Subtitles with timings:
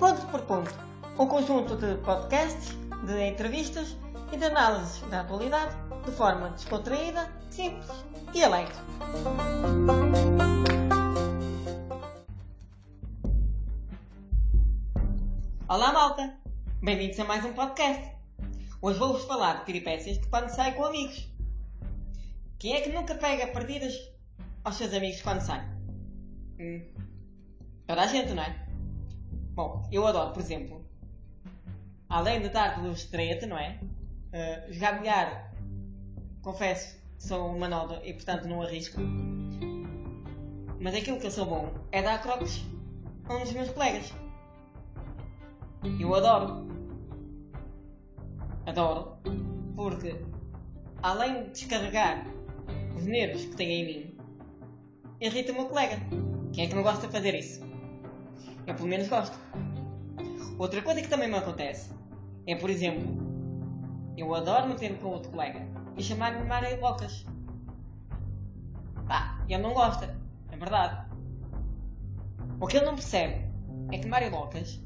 [0.00, 0.74] Ponto por Ponto,
[1.18, 3.94] um conjunto de podcasts, de entrevistas
[4.32, 5.76] e de análises da atualidade
[6.06, 7.86] de forma descontraída, simples
[8.32, 8.72] e alegre.
[15.68, 16.34] Olá malta,
[16.82, 18.10] bem-vindos a mais um podcast.
[18.80, 21.30] Hoje vou-vos falar de peripécias de quando sai com amigos.
[22.58, 23.92] Quem é que nunca pega partidas
[24.64, 25.60] aos seus amigos quando sai?
[26.58, 26.86] Hum,
[27.86, 28.69] toda a gente, não é?
[29.60, 30.82] Bom, eu adoro, por exemplo,
[32.08, 33.78] além de dar pelo estreito, não é?
[34.32, 35.52] Uh, jogar bilhar,
[36.40, 38.98] confesso, sou uma nova e portanto não arrisco.
[40.80, 42.64] Mas aquilo que eu sou bom é dar croques
[43.28, 44.14] a um dos meus colegas.
[46.00, 46.66] Eu adoro.
[48.64, 49.18] Adoro.
[49.76, 50.16] Porque,
[51.02, 52.24] além de descarregar
[52.96, 54.18] os nervos que tem em mim,
[55.20, 55.98] irrita o meu colega.
[56.54, 57.69] Quem é que não gosta de fazer isso?
[58.70, 59.36] Eu pelo menos gosto.
[60.56, 61.92] Outra coisa que também me acontece
[62.46, 63.04] é, por exemplo,
[64.16, 67.26] eu adoro meter-me com outro colega e chamar-me Mário Locas.
[69.08, 70.16] Pá, ele não gosta,
[70.52, 71.04] é verdade.
[72.60, 73.44] O que ele não percebe
[73.90, 74.80] é que Mário Locas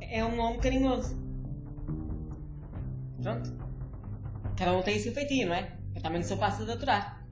[0.00, 1.14] é um nome carinhoso.
[3.22, 3.52] Pronto.
[4.56, 5.76] Cada um tem seu feitio, não é?
[5.94, 7.22] Eu também não sou fácil de aturar.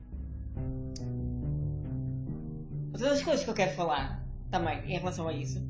[2.93, 4.22] Outras coisas que eu quero falar
[4.53, 5.61] também em relação a isso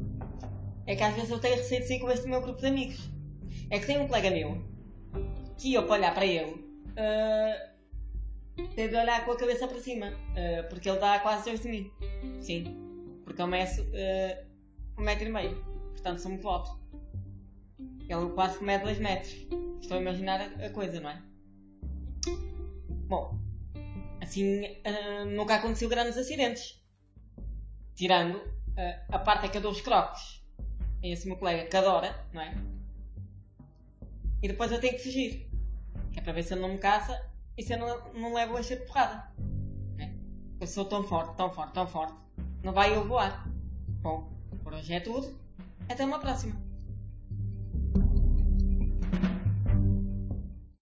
[0.87, 3.11] é que às vezes eu tenho receio de sair com este meu grupo de amigos.
[3.71, 4.63] É que tem um colega meu
[5.57, 7.73] que eu para olhar para ele uh,
[8.75, 11.69] tenho de olhar com a cabeça para cima uh, porque ele dá quase dois de
[11.69, 11.91] mim.
[12.41, 12.65] Sim,
[13.25, 14.47] porque eu meço uh,
[14.99, 16.81] um metro e meio, portanto sou muito alto.
[18.09, 19.33] Ele quase que mede dois metros.
[19.81, 21.23] Estou a imaginar a, coisa, não é?
[23.09, 23.39] Bom,
[24.21, 26.83] assim uh, nunca aconteceu grandes acidentes.
[27.95, 28.43] Tirando
[29.11, 30.43] a parte é que eu dou os croques
[31.03, 32.55] a esse meu colega que adora, não é?
[34.43, 35.49] E depois eu tenho que fugir.
[36.11, 37.25] Que é para ver se ele não me caça
[37.57, 39.31] e se eu não, não levo a cheio de porrada.
[39.99, 40.11] É?
[40.61, 42.15] Eu sou tão forte, tão forte, tão forte.
[42.63, 43.47] Não vai eu voar.
[44.01, 44.31] Bom,
[44.63, 45.37] por hoje é tudo.
[45.89, 46.72] Até uma próxima.